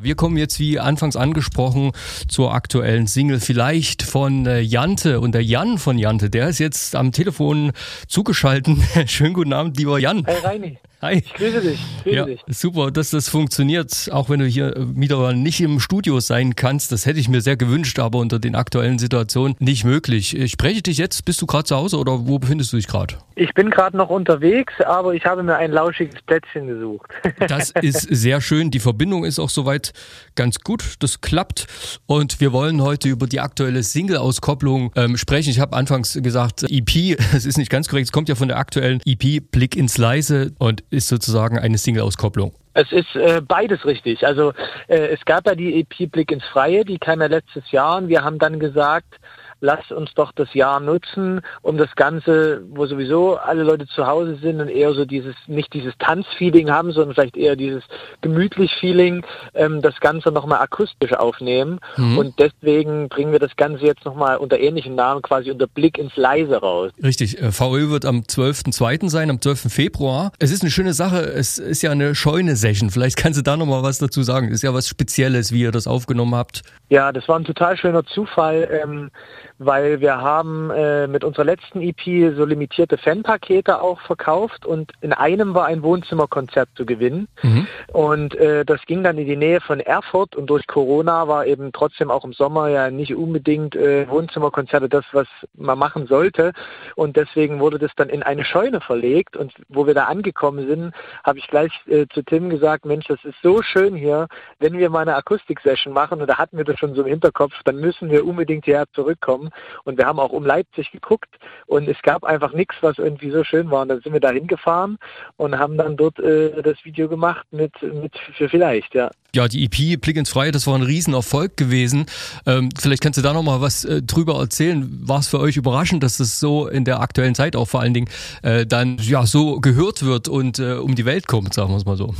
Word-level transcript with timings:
Wir 0.00 0.14
kommen 0.14 0.36
jetzt, 0.36 0.60
wie 0.60 0.78
anfangs 0.78 1.16
angesprochen, 1.16 1.92
zur 2.28 2.54
aktuellen 2.54 3.06
Single 3.06 3.40
vielleicht 3.40 4.02
von 4.02 4.46
äh, 4.46 4.60
Jante. 4.60 5.20
Und 5.20 5.32
der 5.32 5.44
Jan 5.44 5.78
von 5.78 5.98
Jante, 5.98 6.30
der 6.30 6.48
ist 6.48 6.58
jetzt 6.58 6.94
am 6.94 7.12
Telefon 7.12 7.72
zugeschaltet. 8.06 8.78
Schönen 9.06 9.34
guten 9.34 9.52
Abend, 9.52 9.76
lieber 9.76 9.98
Jan. 9.98 10.24
Hi 10.26 10.36
Reini. 10.42 10.78
Hi. 11.00 11.22
Ich 11.24 11.32
grüße 11.32 11.60
dich. 11.60 11.78
Grüße 12.02 12.16
ja, 12.16 12.24
dich. 12.24 12.40
super, 12.48 12.90
dass 12.90 13.10
das 13.10 13.28
funktioniert, 13.28 14.08
auch 14.10 14.30
wenn 14.30 14.40
du 14.40 14.46
hier 14.46 14.74
wieder 14.76 15.32
nicht 15.32 15.60
im 15.60 15.78
Studio 15.78 16.18
sein 16.18 16.56
kannst. 16.56 16.90
Das 16.90 17.06
hätte 17.06 17.20
ich 17.20 17.28
mir 17.28 17.40
sehr 17.40 17.56
gewünscht, 17.56 18.00
aber 18.00 18.18
unter 18.18 18.40
den 18.40 18.56
aktuellen 18.56 18.98
Situationen 18.98 19.54
nicht 19.60 19.84
möglich. 19.84 20.36
Ich 20.36 20.50
spreche 20.50 20.82
dich 20.82 20.98
jetzt, 20.98 21.24
bist 21.24 21.40
du 21.40 21.46
gerade 21.46 21.64
zu 21.64 21.76
Hause 21.76 21.98
oder 21.98 22.26
wo 22.26 22.40
befindest 22.40 22.72
du 22.72 22.78
dich 22.78 22.88
gerade? 22.88 23.14
Ich 23.36 23.54
bin 23.54 23.70
gerade 23.70 23.96
noch 23.96 24.10
unterwegs, 24.10 24.72
aber 24.84 25.14
ich 25.14 25.24
habe 25.24 25.44
mir 25.44 25.54
ein 25.54 25.70
lauschiges 25.70 26.20
Plätzchen 26.22 26.66
gesucht. 26.66 27.10
Das 27.48 27.70
ist 27.70 28.00
sehr 28.02 28.40
schön. 28.40 28.70
Die 28.70 28.80
Verbindung 28.80 29.24
ist 29.24 29.38
auch 29.38 29.48
soweit 29.48 29.92
ganz 30.34 30.58
gut. 30.58 30.96
Das 30.98 31.20
klappt. 31.20 31.66
Und 32.06 32.40
wir 32.40 32.52
wollen 32.52 32.82
heute 32.82 33.08
über 33.08 33.26
die 33.26 33.38
aktuelle 33.38 33.82
Single-Auskopplung 33.82 34.92
ähm, 34.96 35.16
sprechen. 35.16 35.50
Ich 35.50 35.60
habe 35.60 35.76
anfangs 35.76 36.18
gesagt, 36.20 36.64
EP, 36.68 37.16
das 37.32 37.46
ist 37.46 37.56
nicht 37.56 37.70
ganz 37.70 37.88
korrekt. 37.88 38.06
Es 38.06 38.12
kommt 38.12 38.28
ja 38.28 38.34
von 38.34 38.48
der 38.48 38.58
aktuellen 38.58 39.00
EP 39.06 39.40
Blick 39.50 39.76
ins 39.76 39.98
Leise 39.98 40.52
und 40.58 40.82
ist 40.90 41.08
sozusagen 41.08 41.58
eine 41.58 41.78
Single-Auskopplung. 41.78 42.52
Es 42.74 42.92
ist 42.92 43.14
äh, 43.16 43.40
beides 43.40 43.84
richtig. 43.84 44.26
Also 44.26 44.52
äh, 44.86 45.08
es 45.08 45.24
gab 45.24 45.46
ja 45.46 45.54
die 45.54 45.80
EP 45.80 46.10
Blick 46.10 46.30
ins 46.30 46.44
Freie, 46.44 46.84
die 46.84 46.98
kam 46.98 47.20
ja 47.20 47.26
letztes 47.26 47.70
Jahr 47.70 47.98
und 47.98 48.08
wir 48.08 48.22
haben 48.22 48.38
dann 48.38 48.60
gesagt, 48.60 49.14
lasst 49.60 49.92
uns 49.92 50.12
doch 50.14 50.32
das 50.32 50.52
Jahr 50.54 50.80
nutzen, 50.80 51.40
um 51.62 51.76
das 51.78 51.94
Ganze, 51.96 52.62
wo 52.70 52.86
sowieso 52.86 53.36
alle 53.36 53.62
Leute 53.62 53.86
zu 53.86 54.06
Hause 54.06 54.36
sind 54.36 54.60
und 54.60 54.68
eher 54.68 54.92
so 54.92 55.04
dieses, 55.04 55.34
nicht 55.46 55.72
dieses 55.74 55.94
Tanzfeeling 55.98 56.70
haben, 56.70 56.92
sondern 56.92 57.14
vielleicht 57.14 57.36
eher 57.36 57.56
dieses 57.56 57.82
gemütlich 58.20 58.72
Feeling, 58.78 59.24
ähm, 59.54 59.82
das 59.82 59.98
Ganze 60.00 60.30
nochmal 60.30 60.60
akustisch 60.60 61.12
aufnehmen. 61.12 61.80
Mhm. 61.96 62.18
Und 62.18 62.34
deswegen 62.38 63.08
bringen 63.08 63.32
wir 63.32 63.38
das 63.38 63.56
Ganze 63.56 63.84
jetzt 63.84 64.04
nochmal 64.04 64.36
unter 64.36 64.58
ähnlichen 64.58 64.94
Namen 64.94 65.22
quasi 65.22 65.50
unter 65.50 65.66
Blick 65.66 65.98
ins 65.98 66.16
Leise 66.16 66.56
raus. 66.56 66.92
Richtig. 67.02 67.40
Äh, 67.40 67.52
VÖ 67.52 67.90
wird 67.90 68.04
am 68.04 68.20
12.2. 68.20 69.08
sein, 69.08 69.30
am 69.30 69.40
12. 69.40 69.72
Februar. 69.72 70.32
Es 70.38 70.50
ist 70.50 70.62
eine 70.62 70.70
schöne 70.70 70.92
Sache. 70.92 71.20
Es 71.20 71.58
ist 71.58 71.82
ja 71.82 71.90
eine 71.90 72.14
Scheune-Session. 72.14 72.90
Vielleicht 72.90 73.16
kannst 73.16 73.38
du 73.38 73.42
da 73.42 73.56
nochmal 73.56 73.82
was 73.82 73.98
dazu 73.98 74.22
sagen. 74.22 74.48
ist 74.48 74.62
ja 74.62 74.72
was 74.74 74.88
Spezielles, 74.88 75.52
wie 75.52 75.60
ihr 75.62 75.72
das 75.72 75.86
aufgenommen 75.86 76.34
habt. 76.34 76.62
Ja, 76.88 77.12
das 77.12 77.28
war 77.28 77.38
ein 77.38 77.44
total 77.44 77.76
schöner 77.76 78.04
Zufall. 78.06 78.68
Ähm, 78.82 79.10
weil 79.58 80.00
wir 80.00 80.20
haben 80.20 80.70
äh, 80.70 81.06
mit 81.06 81.24
unserer 81.24 81.44
letzten 81.44 81.80
EP 81.80 82.34
so 82.36 82.44
limitierte 82.44 82.96
Fanpakete 82.96 83.80
auch 83.80 84.00
verkauft 84.00 84.64
und 84.64 84.92
in 85.00 85.12
einem 85.12 85.54
war 85.54 85.66
ein 85.66 85.82
Wohnzimmerkonzert 85.82 86.68
zu 86.74 86.86
gewinnen. 86.86 87.28
Mhm. 87.42 87.66
Und 87.92 88.34
äh, 88.36 88.64
das 88.64 88.80
ging 88.86 89.02
dann 89.02 89.18
in 89.18 89.26
die 89.26 89.36
Nähe 89.36 89.60
von 89.60 89.80
Erfurt 89.80 90.36
und 90.36 90.48
durch 90.48 90.66
Corona 90.66 91.26
war 91.26 91.46
eben 91.46 91.72
trotzdem 91.72 92.10
auch 92.10 92.24
im 92.24 92.32
Sommer 92.32 92.68
ja 92.68 92.90
nicht 92.90 93.14
unbedingt 93.14 93.74
äh, 93.74 94.08
Wohnzimmerkonzerte 94.08 94.88
das, 94.88 95.04
was 95.12 95.26
man 95.54 95.78
machen 95.78 96.06
sollte. 96.06 96.52
Und 96.94 97.16
deswegen 97.16 97.60
wurde 97.60 97.78
das 97.78 97.90
dann 97.96 98.08
in 98.08 98.22
eine 98.22 98.44
Scheune 98.44 98.80
verlegt 98.80 99.36
und 99.36 99.52
wo 99.68 99.86
wir 99.86 99.94
da 99.94 100.04
angekommen 100.04 100.68
sind, 100.68 100.94
habe 101.24 101.38
ich 101.38 101.48
gleich 101.48 101.72
äh, 101.88 102.06
zu 102.12 102.22
Tim 102.22 102.48
gesagt, 102.50 102.84
Mensch, 102.84 103.06
das 103.06 103.24
ist 103.24 103.36
so 103.42 103.62
schön 103.62 103.94
hier, 103.94 104.28
wenn 104.60 104.78
wir 104.78 104.90
mal 104.90 105.00
eine 105.00 105.16
Akustik-Session 105.16 105.92
machen 105.92 106.20
und 106.20 106.28
da 106.28 106.38
hatten 106.38 106.56
wir 106.56 106.64
das 106.64 106.78
schon 106.78 106.94
so 106.94 107.02
im 107.02 107.08
Hinterkopf, 107.08 107.54
dann 107.64 107.76
müssen 107.76 108.10
wir 108.10 108.24
unbedingt 108.24 108.64
hierher 108.64 108.86
zurückkommen. 108.92 109.47
Und 109.84 109.98
wir 109.98 110.06
haben 110.06 110.18
auch 110.18 110.32
um 110.32 110.44
Leipzig 110.44 110.90
geguckt 110.90 111.30
und 111.66 111.88
es 111.88 112.00
gab 112.02 112.24
einfach 112.24 112.52
nichts, 112.52 112.76
was 112.80 112.98
irgendwie 112.98 113.30
so 113.30 113.44
schön 113.44 113.70
war. 113.70 113.82
Und 113.82 113.88
dann 113.88 114.00
sind 114.00 114.12
wir 114.12 114.20
da 114.20 114.30
hingefahren 114.30 114.98
und 115.36 115.58
haben 115.58 115.76
dann 115.76 115.96
dort 115.96 116.18
äh, 116.18 116.62
das 116.62 116.84
Video 116.84 117.08
gemacht 117.08 117.46
mit, 117.50 117.72
mit 117.82 118.16
für 118.36 118.48
vielleicht, 118.48 118.94
ja. 118.94 119.10
Ja, 119.34 119.46
die 119.46 119.64
EP 119.64 120.00
Blick 120.00 120.16
ins 120.16 120.30
Freie, 120.30 120.52
das 120.52 120.66
war 120.66 120.74
ein 120.74 120.82
Riesenerfolg 120.82 121.56
gewesen. 121.56 122.06
Ähm, 122.46 122.70
vielleicht 122.78 123.02
kannst 123.02 123.18
du 123.18 123.22
da 123.22 123.34
nochmal 123.34 123.60
was 123.60 123.84
äh, 123.84 124.00
drüber 124.00 124.38
erzählen. 124.40 124.88
War 125.06 125.18
es 125.18 125.28
für 125.28 125.38
euch 125.38 125.56
überraschend, 125.58 126.02
dass 126.02 126.16
das 126.16 126.40
so 126.40 126.66
in 126.66 126.84
der 126.84 127.00
aktuellen 127.00 127.34
Zeit 127.34 127.54
auch 127.54 127.66
vor 127.66 127.80
allen 127.80 127.92
Dingen 127.92 128.08
äh, 128.42 128.64
dann 128.64 128.96
ja 129.00 129.26
so 129.26 129.60
gehört 129.60 130.04
wird 130.04 130.28
und 130.28 130.58
äh, 130.58 130.74
um 130.74 130.94
die 130.94 131.04
Welt 131.04 131.26
kommt, 131.26 131.52
sagen 131.52 131.70
wir 131.70 131.76
es 131.76 131.84
mal 131.84 131.96
so? 131.96 132.14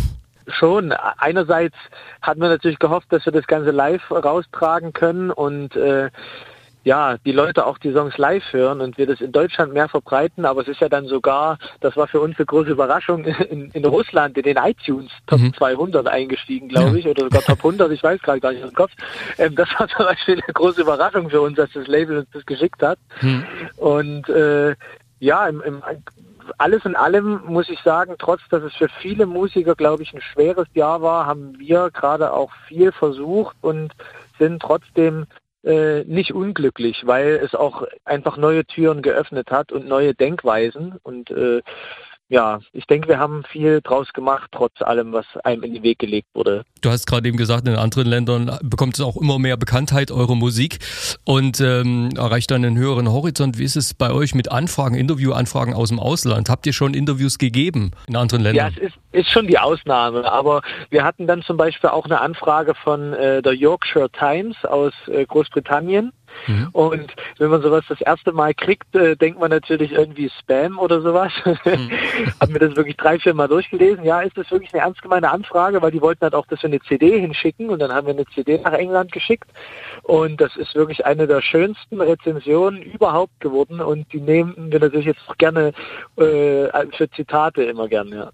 Schon. 0.49 0.93
Einerseits 0.93 1.77
hatten 2.23 2.41
wir 2.41 2.49
natürlich 2.49 2.79
gehofft, 2.79 3.13
dass 3.13 3.25
wir 3.25 3.33
das 3.33 3.47
Ganze 3.47 3.71
live 3.71 4.11
raustragen 4.11 4.93
können 4.93 5.31
und 5.31 5.77
äh, 5.77 6.11
ja, 6.85 7.17
die 7.19 7.33
Leute 7.33 7.67
auch 7.67 7.79
die 7.79 7.93
Songs 7.93 8.17
live 8.19 8.53
hören 8.53 8.81
und 8.81 8.99
wir 8.99 9.07
das 9.07 9.21
in 9.21 9.33
Deutschland 9.33 9.73
mehr 9.73 9.89
verbreiten, 9.89 10.45
aber 10.45 10.63
es 10.63 10.69
ist 10.69 10.81
ja 10.81 10.89
dann 10.89 11.07
sogar, 11.07 11.59
das 11.81 11.97
war 11.97 12.07
für 12.07 12.21
uns 12.21 12.39
eine 12.39 12.47
große 12.47 12.71
Überraschung, 12.71 13.25
in, 13.51 13.71
in 13.73 13.85
Russland 13.85 14.37
in 14.37 14.45
den 14.45 14.57
iTunes 14.57 15.11
Top 15.27 15.41
mhm. 15.41 15.55
200 15.55 16.07
eingestiegen, 16.07 16.69
glaube 16.69 16.99
ich, 16.99 17.07
oder 17.07 17.25
sogar 17.25 17.43
Top 17.43 17.59
100, 17.59 17.93
ich 17.93 18.03
weiß 18.03 18.21
gerade 18.23 18.41
gar 18.41 18.53
nicht 18.53 18.65
dem 18.65 18.75
Kopf. 18.75 18.93
Ähm, 19.39 19.55
das 19.55 19.69
war 19.79 19.89
zum 19.97 20.07
Beispiel 20.07 20.35
eine 20.35 20.55
große 20.55 20.81
Überraschung 20.81 21.31
für 21.31 21.41
uns, 21.41 21.57
dass 21.57 21.71
das 21.73 21.87
Label 21.87 22.19
uns 22.19 22.29
das 22.33 22.47
geschickt 22.47 22.83
hat. 22.83 22.99
Mhm. 23.21 23.45
Und 23.77 24.29
äh, 24.29 24.75
ja, 25.21 25.47
im, 25.49 25.61
im, 25.63 25.83
alles 26.57 26.85
in 26.85 26.97
allem 26.97 27.43
muss 27.45 27.69
ich 27.69 27.81
sagen, 27.81 28.15
trotz 28.19 28.41
dass 28.51 28.63
es 28.63 28.75
für 28.75 28.89
viele 29.01 29.27
Musiker, 29.27 29.75
glaube 29.75 30.03
ich, 30.03 30.15
ein 30.15 30.23
schweres 30.23 30.69
Jahr 30.75 31.03
war, 31.03 31.27
haben 31.27 31.59
wir 31.59 31.91
gerade 31.91 32.33
auch 32.33 32.51
viel 32.67 32.93
versucht 32.93 33.57
und 33.61 33.93
sind 34.39 34.63
trotzdem 34.63 35.27
äh, 35.65 36.05
nicht 36.05 36.33
unglücklich, 36.33 37.07
weil 37.07 37.41
es 37.43 37.55
auch 37.55 37.85
einfach 38.05 38.37
neue 38.37 38.65
Türen 38.65 39.03
geöffnet 39.03 39.51
hat 39.51 39.73
und 39.73 39.87
neue 39.87 40.15
Denkweisen. 40.15 40.99
Und 41.03 41.31
äh, 41.31 41.63
ja, 42.29 42.61
ich 42.73 42.87
denke, 42.87 43.09
wir 43.09 43.19
haben 43.19 43.43
viel 43.45 43.81
draus 43.81 44.13
gemacht, 44.13 44.51
trotz 44.53 44.83
allem, 44.83 45.13
was 45.13 45.25
einem 45.45 45.63
in 45.63 45.75
den 45.75 45.83
Weg 45.83 45.99
gelegt 45.99 46.29
wurde. 46.35 46.65
Du 46.83 46.91
hast 46.91 47.07
gerade 47.07 47.27
eben 47.27 47.39
gesagt, 47.39 47.67
in 47.67 47.75
anderen 47.75 48.07
Ländern 48.07 48.59
bekommt 48.63 48.95
es 48.95 49.01
auch 49.01 49.17
immer 49.17 49.39
mehr 49.39 49.57
Bekanntheit, 49.57 50.11
eure 50.11 50.37
Musik, 50.37 50.79
und 51.25 51.61
ähm, 51.61 52.11
erreicht 52.17 52.51
dann 52.51 52.65
einen 52.65 52.77
höheren 52.77 53.11
Horizont. 53.11 53.59
Wie 53.59 53.65
ist 53.65 53.77
es 53.77 53.95
bei 53.95 54.13
euch 54.13 54.35
mit 54.35 54.53
Anfragen, 54.53 54.95
Interviewanfragen 54.95 55.73
aus 55.73 55.89
dem 55.89 55.99
Ausland? 55.99 56.51
Habt 56.51 56.67
ihr 56.67 56.75
schon 56.75 56.93
Interviews 56.93 57.39
gegeben 57.39 57.93
in 58.07 58.17
anderen 58.17 58.43
Ländern? 58.43 58.73
Ja, 58.73 58.83
es 58.83 58.93
ist, 58.93 58.99
ist 59.13 59.31
schon 59.31 59.47
die 59.47 59.59
Ausnahme, 59.59 60.31
aber 60.31 60.61
wir 60.91 61.05
hatten 61.05 61.27
dann 61.27 61.43
zum 61.43 61.57
Beispiel 61.57 61.89
auch 61.89 62.05
eine 62.05 62.21
Anfrage 62.21 62.75
von 62.75 63.15
äh, 63.15 63.41
der 63.41 63.55
Yorkshire 63.55 64.11
Times 64.11 64.57
aus 64.65 64.93
äh, 65.07 65.25
Großbritannien 65.25 66.13
Mhm. 66.47 66.69
Und 66.73 67.15
wenn 67.39 67.51
man 67.51 67.63
sowas 67.63 67.85
das 67.89 68.01
erste 68.01 68.33
Mal 68.33 68.55
kriegt, 68.55 68.95
äh, 68.95 69.17
denkt 69.17 69.41
man 69.41 69.51
natürlich 69.51 69.93
irgendwie 69.93 70.31
Spam 70.31 70.79
oder 70.79 71.01
sowas. 71.01 71.33
Mhm. 71.45 71.91
Haben 72.41 72.53
wir 72.53 72.61
das 72.61 72.77
wirklich 72.77 72.97
drei, 72.97 73.19
vier 73.19 73.35
Mal 73.35 73.49
durchgelesen. 73.49 74.05
Ja, 74.05 74.21
ist 74.21 74.37
das 74.37 74.51
wirklich 74.51 74.73
eine 74.73 74.83
ernst 74.83 75.03
gemeine 75.03 75.31
Anfrage, 75.31 75.81
weil 75.83 75.91
die 75.91 76.01
wollten 76.01 76.23
halt 76.23 76.35
auch, 76.35 76.47
dass 76.47 76.63
wir 76.63 76.69
eine 76.69 76.81
CD 76.81 77.21
hinschicken 77.21 77.71
und 77.71 77.79
dann 77.81 77.93
haben 77.93 78.07
wir 78.07 78.15
eine 78.15 78.27
CD 78.27 78.59
nach 78.59 78.73
England 78.73 79.13
geschickt. 79.13 79.49
Und 80.03 80.41
das 80.41 80.57
ist 80.57 80.75
wirklich 80.75 81.05
eine 81.05 81.27
der 81.27 81.43
schönsten 81.43 82.01
Rezensionen 82.01 82.83
überhaupt 82.83 83.41
geworden 83.41 83.81
und 83.81 84.13
die 84.13 84.21
nehmen 84.21 84.55
wir 84.71 84.81
natürlich 84.81 85.07
jetzt 85.07 85.21
auch 85.29 85.37
gerne 85.37 85.73
äh, 86.17 86.87
für 86.97 87.11
Zitate 87.15 87.65
immer 87.65 87.89
gerne, 87.89 88.17
ja. 88.17 88.31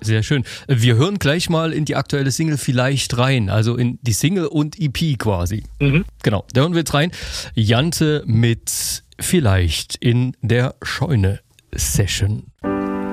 Sehr 0.00 0.22
schön. 0.22 0.44
Wir 0.66 0.96
hören 0.96 1.18
gleich 1.18 1.48
mal 1.48 1.72
in 1.72 1.84
die 1.84 1.96
aktuelle 1.96 2.30
Single 2.30 2.58
vielleicht 2.58 3.16
rein, 3.18 3.48
also 3.48 3.76
in 3.76 3.98
die 4.02 4.12
Single 4.12 4.46
und 4.46 4.78
EP 4.78 5.18
quasi. 5.18 5.64
Mhm. 5.80 6.04
Genau, 6.22 6.44
da 6.52 6.62
hören 6.62 6.72
wir 6.72 6.80
jetzt 6.80 6.94
rein. 6.94 7.12
Jante 7.54 8.22
mit 8.26 9.02
vielleicht 9.20 9.96
in 9.96 10.36
der 10.42 10.74
Scheune 10.82 11.40
Session. 11.74 12.44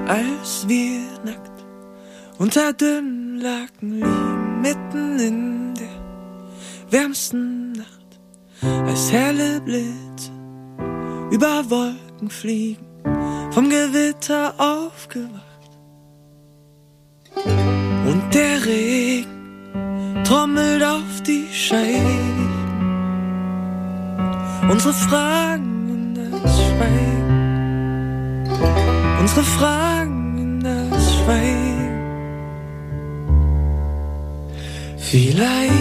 Als 0.07 0.65
wir 0.67 1.01
nackt 1.23 1.65
unter 2.39 2.73
dünnen 2.73 3.39
Laken 3.41 3.95
liegen, 3.95 4.61
mitten 4.61 5.19
in 5.19 5.75
der 5.75 6.91
wärmsten 6.91 7.73
Nacht, 7.73 8.19
als 8.87 9.11
helle 9.11 9.61
Blitze 9.61 10.31
über 11.31 11.69
Wolken 11.69 12.29
fliegen, 12.29 12.85
vom 13.51 13.69
Gewitter 13.69 14.53
aufgewacht 14.57 15.48
und 17.45 18.23
der 18.33 18.65
Regen 18.65 20.23
trommelt 20.23 20.83
auf 20.83 21.21
die 21.25 21.47
Scheiben. 21.51 22.49
Unsere 24.69 24.93
Fragen 24.93 25.89
in 25.89 26.15
das 26.15 26.61
Schweigen. 26.67 27.29
Unsere 29.19 29.43
Fragen 29.43 30.37
in 30.37 30.59
das 30.59 31.15
Schweigen. 31.15 31.69
Vielleicht 34.97 35.79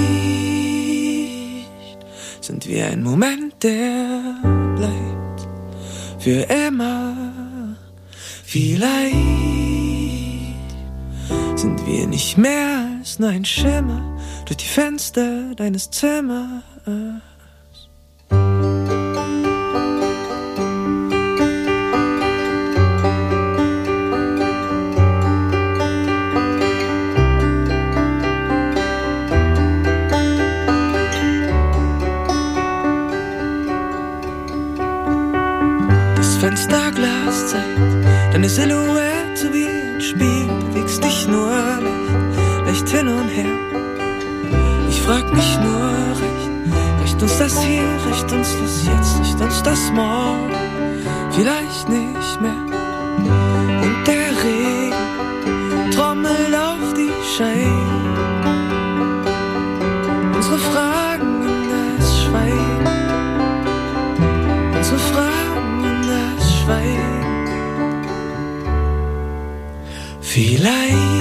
sind 2.41 2.67
wir 2.67 2.87
ein 2.87 3.03
Moment, 3.03 3.63
der 3.63 4.35
bleibt 4.77 5.49
für 6.19 6.47
immer. 6.67 7.15
Vielleicht 8.45 9.88
sind 11.59 11.85
wir 11.87 12.07
nicht 12.07 12.39
mehr 12.39 12.89
als 13.01 13.19
nur 13.19 13.31
ein 13.31 13.45
Schimmer 13.45 14.17
durch 14.45 14.59
die 14.59 14.67
Fenster 14.67 15.55
deines 15.57 15.91
Zimmers. 15.91 16.63
Das 36.15 36.37
Fensterglas 36.37 37.51
zeigt 37.51 37.79
deine 38.33 38.49
Silhouette 38.49 39.53
wie 39.53 39.78
Spiel, 40.19 40.49
bewegst 40.73 41.05
dich 41.05 41.29
nur 41.29 41.49
leicht, 41.49 42.67
leicht 42.67 42.89
hin 42.89 43.07
und 43.07 43.29
her. 43.29 43.53
Ich 44.89 45.01
frag 45.03 45.33
mich 45.33 45.59
nur 45.61 45.91
recht, 46.23 47.01
reicht 47.01 47.23
uns 47.23 47.39
das 47.39 47.63
hier, 47.63 47.85
reicht 48.05 48.33
uns 48.33 48.49
das 48.61 48.85
jetzt, 48.85 49.21
reicht 49.21 49.41
uns 49.41 49.63
das 49.63 49.93
morgen, 49.93 50.51
vielleicht 51.31 51.89
nicht 51.89 52.41
mehr. 52.41 52.78
Vielleicht 70.39 70.93
sind 70.93 71.18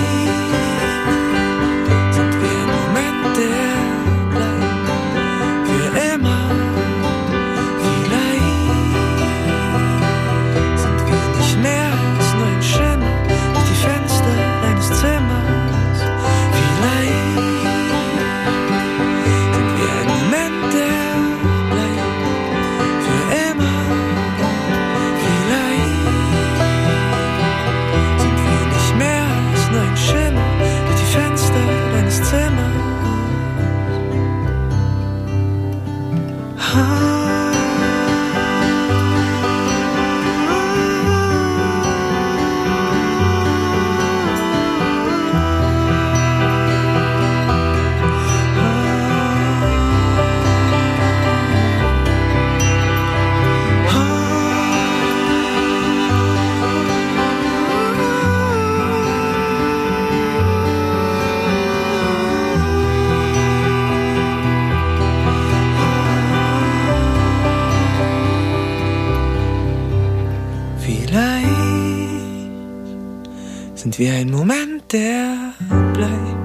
wir 73.99 74.13
ein 74.13 74.29
Moment, 74.29 74.93
der 74.93 75.53
bleibt 75.93 76.37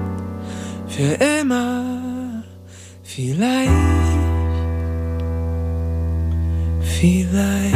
für 0.87 1.13
immer. 1.41 2.43
Vielleicht, 3.03 3.69
vielleicht. 6.81 7.75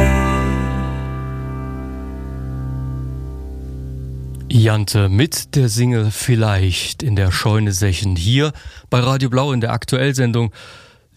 Jante 4.48 5.08
mit 5.08 5.54
der 5.54 5.68
Single 5.68 6.10
Vielleicht 6.10 7.02
in 7.02 7.14
der 7.14 7.30
Scheune 7.30 7.72
Sechen 7.72 8.16
hier 8.16 8.52
bei 8.90 8.98
Radio 8.98 9.28
Blau 9.30 9.52
in 9.52 9.60
der 9.60 9.72
Aktuellsendung. 9.72 10.52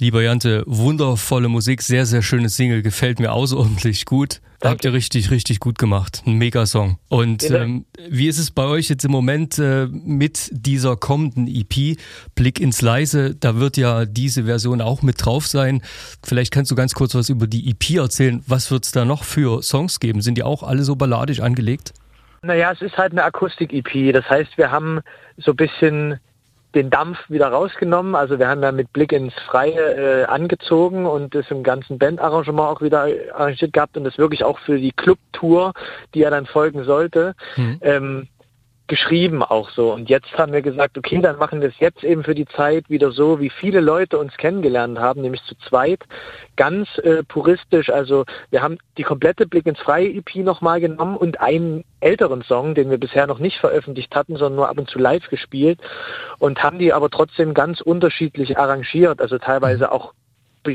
Lieber 0.01 0.23
Jante, 0.23 0.63
wundervolle 0.65 1.47
Musik, 1.47 1.83
sehr, 1.83 2.07
sehr 2.07 2.23
schönes 2.23 2.55
Single, 2.55 2.81
gefällt 2.81 3.19
mir 3.19 3.33
außerordentlich 3.33 4.05
gut. 4.05 4.41
Danke. 4.59 4.67
Habt 4.71 4.85
ihr 4.85 4.93
richtig, 4.93 5.29
richtig 5.29 5.59
gut 5.59 5.77
gemacht. 5.77 6.23
Ein 6.25 6.39
Megasong. 6.39 6.97
Und 7.07 7.47
ähm, 7.51 7.85
wie 8.09 8.27
ist 8.27 8.39
es 8.39 8.49
bei 8.49 8.63
euch 8.63 8.89
jetzt 8.89 9.05
im 9.05 9.11
Moment 9.11 9.59
äh, 9.59 9.85
mit 9.85 10.49
dieser 10.53 10.95
kommenden 10.95 11.47
EP 11.47 11.99
Blick 12.33 12.59
ins 12.59 12.81
Leise? 12.81 13.35
Da 13.35 13.57
wird 13.57 13.77
ja 13.77 14.05
diese 14.05 14.45
Version 14.45 14.81
auch 14.81 15.03
mit 15.03 15.23
drauf 15.23 15.45
sein. 15.45 15.83
Vielleicht 16.23 16.51
kannst 16.51 16.71
du 16.71 16.75
ganz 16.75 16.95
kurz 16.95 17.13
was 17.13 17.29
über 17.29 17.45
die 17.45 17.69
EP 17.69 17.91
erzählen. 17.97 18.43
Was 18.47 18.71
wird's 18.71 18.91
da 18.91 19.05
noch 19.05 19.23
für 19.23 19.61
Songs 19.61 19.99
geben? 19.99 20.23
Sind 20.23 20.35
die 20.35 20.43
auch 20.43 20.63
alle 20.63 20.81
so 20.81 20.95
balladisch 20.95 21.41
angelegt? 21.41 21.93
Naja, 22.41 22.71
es 22.71 22.81
ist 22.81 22.97
halt 22.97 23.11
eine 23.11 23.23
Akustik-EP. 23.23 24.13
Das 24.13 24.27
heißt, 24.27 24.57
wir 24.57 24.71
haben 24.71 25.01
so 25.37 25.51
ein 25.51 25.57
bisschen 25.57 26.19
den 26.75 26.89
Dampf 26.89 27.17
wieder 27.29 27.47
rausgenommen. 27.47 28.15
Also 28.15 28.39
wir 28.39 28.47
haben 28.47 28.63
ja 28.63 28.71
mit 28.71 28.91
Blick 28.93 29.11
ins 29.11 29.33
Freie 29.47 30.21
äh, 30.21 30.25
angezogen 30.25 31.05
und 31.05 31.35
das 31.35 31.49
im 31.51 31.63
ganzen 31.63 31.97
Bandarrangement 31.97 32.69
auch 32.69 32.81
wieder 32.81 33.07
arrangiert 33.33 33.73
gehabt 33.73 33.97
und 33.97 34.03
das 34.03 34.17
wirklich 34.17 34.43
auch 34.43 34.59
für 34.59 34.77
die 34.77 34.91
Clubtour, 34.91 35.73
die 36.13 36.19
ja 36.19 36.29
dann 36.29 36.45
folgen 36.45 36.83
sollte, 36.83 37.35
Mhm. 37.55 37.77
ähm, 37.81 38.27
geschrieben 38.91 39.41
auch 39.41 39.69
so. 39.69 39.93
Und 39.93 40.09
jetzt 40.09 40.37
haben 40.37 40.51
wir 40.51 40.61
gesagt, 40.61 40.97
okay, 40.97 41.21
dann 41.21 41.37
machen 41.37 41.61
wir 41.61 41.69
es 41.69 41.79
jetzt 41.79 42.03
eben 42.03 42.25
für 42.25 42.35
die 42.35 42.45
Zeit 42.45 42.89
wieder 42.89 43.13
so, 43.13 43.39
wie 43.39 43.49
viele 43.49 43.79
Leute 43.79 44.17
uns 44.17 44.35
kennengelernt 44.35 44.99
haben, 44.99 45.21
nämlich 45.21 45.41
zu 45.45 45.55
zweit, 45.69 46.03
ganz 46.57 46.89
äh, 46.97 47.23
puristisch. 47.23 47.89
Also 47.89 48.25
wir 48.49 48.61
haben 48.61 48.79
die 48.97 49.03
komplette 49.03 49.47
Blick 49.47 49.65
ins 49.65 49.79
Freie 49.79 50.09
EP 50.09 50.35
nochmal 50.43 50.81
genommen 50.81 51.15
und 51.15 51.39
einen 51.39 51.85
älteren 52.01 52.41
Song, 52.41 52.75
den 52.75 52.89
wir 52.89 52.97
bisher 52.97 53.27
noch 53.27 53.39
nicht 53.39 53.59
veröffentlicht 53.59 54.13
hatten, 54.13 54.35
sondern 54.35 54.55
nur 54.57 54.67
ab 54.67 54.77
und 54.77 54.89
zu 54.89 54.99
live 54.99 55.29
gespielt 55.29 55.79
und 56.39 56.61
haben 56.61 56.77
die 56.77 56.91
aber 56.91 57.09
trotzdem 57.09 57.53
ganz 57.53 57.79
unterschiedlich 57.79 58.57
arrangiert. 58.57 59.21
Also 59.21 59.37
teilweise 59.37 59.89
auch 59.93 60.11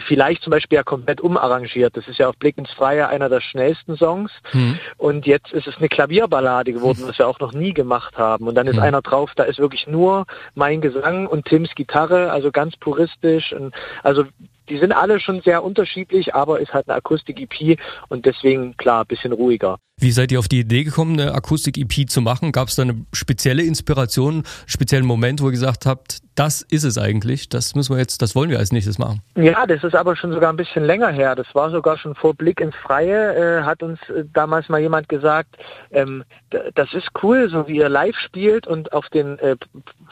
vielleicht 0.07 0.43
zum 0.43 0.51
Beispiel 0.51 0.77
ja 0.77 0.83
komplett 0.83 1.21
umarrangiert. 1.21 1.97
Das 1.97 2.09
ist 2.09 2.19
ja 2.19 2.29
auf 2.29 2.37
Blick 2.37 2.59
ins 2.59 2.71
Freie 2.71 3.09
einer 3.09 3.29
der 3.29 3.41
schnellsten 3.41 3.97
Songs. 3.97 4.31
Mhm. 4.53 4.79
Und 4.97 5.27
jetzt 5.27 5.53
ist 5.53 5.67
es 5.67 5.77
eine 5.77 5.89
Klavierballade 5.89 6.73
geworden, 6.73 7.05
was 7.07 7.19
wir 7.19 7.29
auch 7.29 7.41
noch 7.41 7.53
nie 7.53 7.73
gemacht 7.73 8.17
haben. 8.19 8.49
Und 8.49 8.55
dann 8.55 8.67
ist 8.67 8.77
Mhm. 8.77 8.83
einer 8.83 9.03
drauf, 9.03 9.33
da 9.37 9.45
ist 9.45 9.59
wirklich 9.59 9.87
nur 9.87 10.27
mein 10.55 10.81
Gesang 10.81 11.27
und 11.27 11.47
Tims 11.47 11.75
Gitarre, 11.75 12.31
also 12.31 12.51
ganz 12.51 12.77
puristisch. 12.77 13.53
Und 13.53 13.75
also 14.03 14.25
die 14.69 14.79
sind 14.79 14.93
alle 14.93 15.21
schon 15.21 15.43
sehr 15.43 15.63
unterschiedlich, 15.63 16.35
aber 16.35 16.61
ist 16.61 16.75
halt 16.75 16.89
eine 16.89 16.97
Akustik-EP 16.97 17.79
und 18.09 18.27
deswegen 18.27 18.77
klar 18.77 19.03
ein 19.05 19.07
bisschen 19.07 19.33
ruhiger. 19.33 19.79
Wie 19.99 20.11
seid 20.11 20.31
ihr 20.31 20.39
auf 20.39 20.47
die 20.47 20.61
Idee 20.61 20.85
gekommen, 20.85 21.19
eine 21.19 21.33
Akustik-EP 21.33 22.11
zu 22.11 22.21
machen? 22.21 22.53
Gab 22.53 22.69
es 22.69 22.75
da 22.75 22.83
eine 22.83 23.07
spezielle 23.15 23.63
Inspiration, 23.63 24.35
einen 24.35 24.45
speziellen 24.67 25.07
Moment, 25.07 25.41
wo 25.41 25.47
ihr 25.47 25.53
gesagt 25.53 25.87
habt, 25.87 26.19
das 26.35 26.61
ist 26.61 26.85
es 26.85 26.99
eigentlich, 26.99 27.49
das 27.49 27.75
müssen 27.75 27.95
wir 27.95 27.99
jetzt, 27.99 28.21
das 28.21 28.35
wollen 28.35 28.51
wir 28.51 28.59
als 28.59 28.73
nächstes 28.73 28.99
machen? 28.99 29.23
Ja, 29.37 29.65
das 29.67 29.83
ist 29.83 29.95
aber 29.95 30.15
schon 30.15 30.35
sogar 30.35 30.53
ein 30.53 30.59
bisschen 30.59 30.85
länger 30.85 31.09
her. 31.09 31.35
Das 31.35 31.47
war 31.55 31.71
sogar 31.71 31.97
schon 31.97 32.15
vor 32.15 32.35
Blick 32.35 32.61
ins 32.61 32.75
Freie, 32.75 33.61
äh, 33.61 33.63
hat 33.63 33.83
uns 33.83 33.99
äh, 34.11 34.25
damals 34.35 34.69
mal 34.69 34.83
jemand 34.83 35.09
gesagt, 35.09 35.57
ähm, 35.93 36.25
das 36.51 36.93
ist 36.93 37.09
cool, 37.23 37.49
so 37.49 37.67
wie 37.67 37.77
ihr 37.79 37.89
live 37.89 38.19
spielt 38.19 38.67
und 38.67 38.93
auf 38.93 39.09
den 39.09 39.39
äh, 39.39 39.57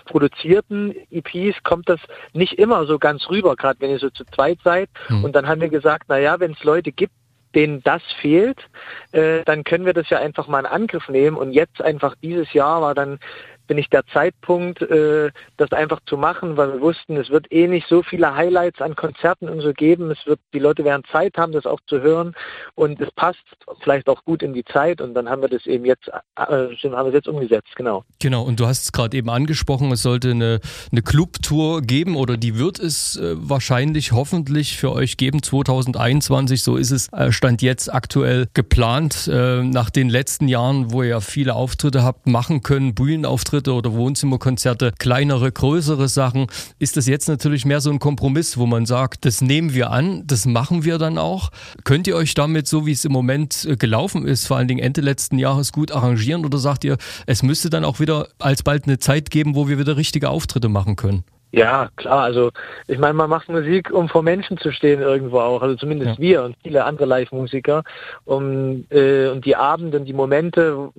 produzierten 0.07 0.95
EPs 1.11 1.63
kommt 1.63 1.91
das 1.91 2.01
nicht 2.33 2.55
immer 2.55 2.87
so 2.87 2.99
ganz 2.99 3.29
rüber, 3.29 3.55
gerade 3.55 3.79
wenn 3.81 3.91
ihr 3.91 3.99
so 3.99 4.09
zu 4.09 4.25
zweit 4.35 4.61
seid. 4.65 4.89
Hm. 5.09 5.25
Und 5.25 5.37
dann 5.37 5.47
haben 5.47 5.61
wir 5.61 5.69
gesagt, 5.69 6.05
na 6.09 6.19
ja, 6.19 6.41
wenn 6.41 6.53
es 6.53 6.65
Leute 6.65 6.91
gibt, 6.91 7.13
denen 7.55 7.83
das 7.83 8.03
fehlt, 8.21 8.59
äh, 9.13 9.43
dann 9.45 9.65
können 9.65 9.87
wir 9.87 9.95
das 9.95 10.11
ja 10.11 10.19
einfach 10.19 10.49
mal 10.49 10.61
in 10.61 10.67
Angriff 10.67 11.09
nehmen. 11.09 11.37
Und 11.37 11.53
jetzt 11.53 11.81
einfach 11.83 12.15
dieses 12.23 12.53
Jahr 12.53 12.83
war 12.83 12.95
dann 12.95 13.19
bin 13.67 13.79
ich 13.79 13.89
der 13.89 14.07
Zeitpunkt, 14.07 14.83
äh, 14.83 15.31
das 15.57 15.73
einfach 15.73 16.01
zu 16.07 16.17
machen, 16.17 16.57
weil 16.57 16.75
wir 16.75 16.81
wussten, 16.81 17.17
es 17.17 17.31
wird 17.31 17.51
eh 17.51 17.67
nicht 17.67 17.89
so 17.89 18.03
viele 18.03 18.35
Highlights 18.35 18.81
an 18.81 18.97
Konzerten 18.97 19.49
und 19.49 19.61
so 19.61 19.73
geben. 19.73 20.11
Es 20.11 20.27
wird, 20.27 20.41
die 20.53 20.59
Leute 20.59 20.85
werden 20.85 21.03
Zeit 21.11 21.37
haben, 21.37 21.53
das 21.53 21.67
auch 21.67 21.81
zu 21.87 22.01
hören 22.01 22.35
und 22.75 23.01
es 23.01 23.11
passt 23.13 23.39
vielleicht 23.81 24.09
auch 24.09 24.25
gut 24.25 24.43
in 24.43 24.53
die 24.53 24.65
Zeit 24.65 25.01
und 25.01 25.15
dann 25.15 25.29
haben 25.29 25.43
wir 25.43 25.49
das 25.49 25.67
eben 25.67 25.85
jetzt, 25.85 26.09
äh, 26.09 26.13
haben 26.37 26.77
wir 26.81 27.07
es 27.07 27.15
jetzt 27.15 27.29
umgesetzt, 27.29 27.75
genau. 27.77 28.05
Genau, 28.21 28.43
und 28.43 28.61
du 28.61 28.67
hast 28.67 28.85
es 28.85 28.93
gerade 28.93 29.17
eben 29.17 29.31
angesprochen, 29.31 29.91
es 29.93 30.03
sollte 30.03 30.31
eine, 30.31 30.61
eine 30.93 31.03
Clubtour 31.03 31.83
geben 31.83 32.17
oder 32.17 32.37
die 32.37 32.59
wird 32.59 32.79
es 32.79 33.17
äh, 33.17 33.35
wahrscheinlich, 33.37 34.13
hoffentlich 34.13 34.77
für 34.77 34.93
euch 34.93 35.17
geben, 35.17 35.43
2021, 35.43 36.63
so 36.63 36.77
ist 36.77 36.91
es, 36.91 37.13
äh, 37.13 37.33
stand 37.33 37.63
jetzt 37.63 37.93
aktuell 37.93 38.47
geplant, 38.55 39.29
äh, 39.33 39.63
nach 39.63 39.91
den 39.91 40.09
letzten 40.09 40.49
Jahren, 40.49 40.93
wo 40.93 41.03
ihr 41.03 41.09
ja 41.09 41.21
viele 41.21 41.55
Auftritte 41.55 42.03
habt 42.03 42.27
machen 42.27 42.63
können, 42.63 42.95
Bühnenauftritte 42.95 43.54
oder 43.55 43.93
Wohnzimmerkonzerte, 43.93 44.93
kleinere, 44.99 45.51
größere 45.51 46.09
Sachen, 46.09 46.47
ist 46.79 46.97
das 46.97 47.07
jetzt 47.07 47.29
natürlich 47.29 47.65
mehr 47.65 47.81
so 47.81 47.91
ein 47.91 47.99
Kompromiss, 47.99 48.59
wo 48.59 48.67
man 48.67 48.87
sagt, 48.87 49.25
das 49.25 49.41
nehmen 49.41 49.75
wir 49.75 49.91
an, 49.91 50.27
das 50.27 50.47
machen 50.47 50.85
wir 50.85 50.99
dann 50.99 51.19
auch. 51.19 51.51
Könnt 51.85 52.07
ihr 52.07 52.17
euch 52.17 52.35
damit, 52.35 52.67
so 52.67 52.87
wie 52.87 52.93
es 52.93 53.05
im 53.05 53.13
Moment 53.13 53.65
äh, 53.65 53.77
gelaufen 53.77 54.27
ist, 54.27 54.47
vor 54.47 54.57
allen 54.57 54.69
Dingen 54.69 54.81
Ende 54.81 55.01
letzten 55.01 55.39
Jahres 55.39 55.73
gut 55.73 55.93
arrangieren 55.93 56.45
oder 56.45 56.59
sagt 56.59 56.85
ihr, 56.85 56.97
es 57.27 57.43
müsste 57.43 57.71
dann 57.71 57.85
auch 57.85 58.01
wieder 58.01 58.29
alsbald 58.39 58.85
eine 58.87 58.99
Zeit 58.99 59.31
geben, 59.31 59.55
wo 59.55 59.69
wir 59.69 59.79
wieder 59.79 59.97
richtige 59.97 60.29
Auftritte 60.29 60.69
machen 60.69 60.97
können? 60.97 61.25
Ja, 61.55 61.89
klar. 61.95 62.25
Also 62.25 62.51
ich 62.89 62.99
meine, 62.99 63.15
man 63.15 63.31
macht 63.31 63.49
Musik, 63.49 63.93
um 63.93 64.09
vor 64.09 64.25
Menschen 64.25 64.59
zu 64.59 64.73
stehen 64.73 65.01
irgendwo 65.01 65.39
auch. 65.39 65.63
Also 65.63 65.77
zumindest 65.77 66.19
ja. 66.19 66.19
wir 66.19 66.43
und 66.43 66.57
viele 66.65 66.85
andere 66.85 67.05
Live-Musiker. 67.05 67.85
Um, 68.25 68.87
äh, 68.91 69.29
und 69.29 69.45
die 69.45 69.55
Abende 69.55 69.99
und 69.99 70.07
die 70.07 70.13
Momente, 70.13 70.91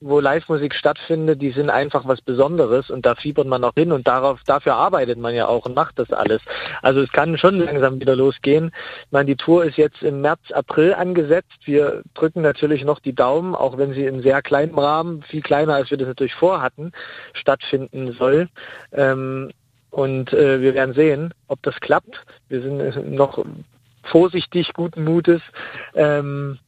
wo 0.00 0.18
Live-Musik 0.18 0.74
stattfindet, 0.74 1.42
die 1.42 1.50
sind 1.50 1.68
einfach 1.68 2.06
was 2.06 2.22
Besonderes 2.22 2.90
und 2.90 3.04
da 3.04 3.14
fiebert 3.14 3.46
man 3.46 3.62
auch 3.64 3.74
hin 3.74 3.92
und 3.92 4.08
darauf, 4.08 4.40
dafür 4.46 4.74
arbeitet 4.74 5.18
man 5.18 5.34
ja 5.34 5.46
auch 5.46 5.66
und 5.66 5.74
macht 5.74 5.98
das 5.98 6.10
alles. 6.10 6.40
Also 6.80 7.00
es 7.00 7.12
kann 7.12 7.36
schon 7.36 7.58
langsam 7.58 8.00
wieder 8.00 8.16
losgehen. 8.16 8.72
Ich 9.06 9.12
meine, 9.12 9.26
die 9.26 9.36
Tour 9.36 9.64
ist 9.64 9.76
jetzt 9.76 10.02
im 10.02 10.22
März, 10.22 10.40
April 10.52 10.94
angesetzt. 10.94 11.52
Wir 11.64 12.02
drücken 12.14 12.40
natürlich 12.40 12.82
noch 12.84 13.00
die 13.00 13.14
Daumen, 13.14 13.54
auch 13.54 13.76
wenn 13.76 13.92
sie 13.92 14.06
in 14.06 14.22
sehr 14.22 14.40
kleinem 14.40 14.78
Rahmen, 14.78 15.22
viel 15.22 15.42
kleiner 15.42 15.74
als 15.74 15.90
wir 15.90 15.98
das 15.98 16.08
natürlich 16.08 16.34
vorhatten, 16.34 16.92
stattfinden 17.34 18.12
soll. 18.12 18.48
Ähm, 18.92 19.50
und 19.90 20.32
äh, 20.32 20.62
wir 20.62 20.74
werden 20.74 20.94
sehen, 20.94 21.34
ob 21.48 21.62
das 21.62 21.78
klappt. 21.80 22.24
Wir 22.48 22.62
sind 22.62 23.12
noch 23.12 23.44
vorsichtig, 24.04 24.72
guten 24.72 25.04
Mutes. 25.04 25.42
Ähm, 25.94 26.58